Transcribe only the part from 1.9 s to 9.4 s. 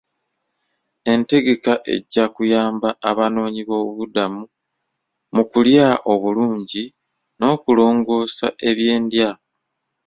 ejja kuyamba abanoonyi b'obubuddamu mu kulya obulungi n'okulongoosa eby'endya.